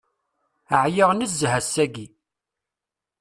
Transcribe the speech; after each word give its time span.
Ɛyiɣ 0.83 1.09
nezzeh 1.13 1.53
ass-agi. 1.59 2.07